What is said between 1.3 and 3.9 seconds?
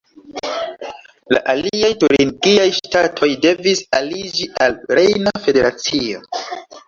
La aliaj turingiaj ŝtatoj devis